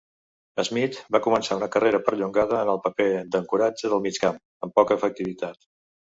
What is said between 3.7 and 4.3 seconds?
del mig